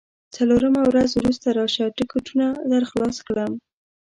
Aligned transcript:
څلورمه 0.35 0.81
ورځ 0.89 1.09
وروسته 1.15 1.47
راشه، 1.57 1.85
ټکونه 1.97 2.45
درخلاص 2.71 3.17
کړم. 3.27 3.51